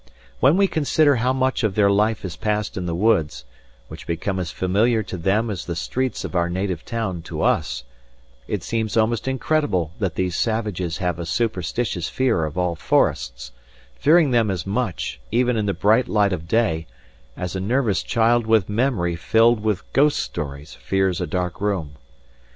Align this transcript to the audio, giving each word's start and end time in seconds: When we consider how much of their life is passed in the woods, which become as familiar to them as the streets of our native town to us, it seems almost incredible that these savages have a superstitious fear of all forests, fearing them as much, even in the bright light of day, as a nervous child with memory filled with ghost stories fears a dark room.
When 0.39 0.57
we 0.57 0.67
consider 0.67 1.17
how 1.17 1.31
much 1.31 1.63
of 1.63 1.75
their 1.75 1.91
life 1.91 2.25
is 2.25 2.35
passed 2.35 2.75
in 2.75 2.87
the 2.87 2.95
woods, 2.95 3.45
which 3.87 4.07
become 4.07 4.39
as 4.39 4.49
familiar 4.49 5.03
to 5.03 5.15
them 5.15 5.51
as 5.51 5.65
the 5.65 5.75
streets 5.75 6.25
of 6.25 6.33
our 6.33 6.49
native 6.49 6.83
town 6.83 7.21
to 7.29 7.43
us, 7.43 7.83
it 8.47 8.63
seems 8.63 8.97
almost 8.97 9.27
incredible 9.27 9.91
that 9.99 10.15
these 10.15 10.35
savages 10.35 10.97
have 10.97 11.19
a 11.19 11.25
superstitious 11.27 12.09
fear 12.09 12.45
of 12.45 12.57
all 12.57 12.73
forests, 12.75 13.51
fearing 13.93 14.31
them 14.31 14.49
as 14.49 14.65
much, 14.65 15.19
even 15.29 15.55
in 15.55 15.67
the 15.67 15.71
bright 15.71 16.07
light 16.07 16.33
of 16.33 16.47
day, 16.47 16.87
as 17.37 17.55
a 17.55 17.59
nervous 17.59 18.01
child 18.01 18.47
with 18.47 18.67
memory 18.69 19.15
filled 19.15 19.59
with 19.63 19.83
ghost 19.93 20.17
stories 20.17 20.73
fears 20.73 21.21
a 21.21 21.27
dark 21.27 21.61
room. 21.61 21.93